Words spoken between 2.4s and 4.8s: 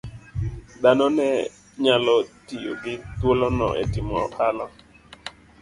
tiyo gi thuolono e timo ohala